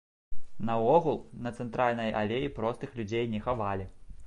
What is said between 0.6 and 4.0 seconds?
Наогул, на цэнтральнай алеі простых людзей не хавалі.